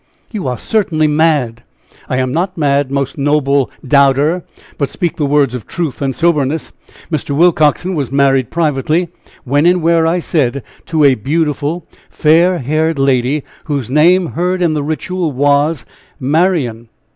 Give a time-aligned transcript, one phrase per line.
[0.31, 1.61] "You are certainly mad!"
[2.09, 4.43] "I am not mad, most noble 'doubter,'
[4.79, 6.71] but speak the words of truth and soberness.
[7.11, 7.35] Mr.
[7.37, 9.09] Willcoxen was married privately,
[9.43, 14.73] when and where I said, to a beautiful, fair haired lady, whose name heard in
[14.73, 15.85] the ritual was
[16.19, 16.89] Marian.